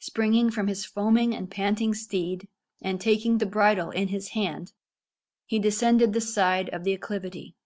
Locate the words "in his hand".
3.88-4.74